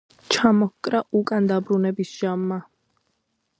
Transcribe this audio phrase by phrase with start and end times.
[0.35, 2.61] ჩამოჰკრა უკან დაბრუნების ჟამმა